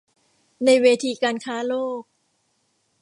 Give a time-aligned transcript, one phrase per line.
[0.65, 2.01] ในเวทีการค้าโลก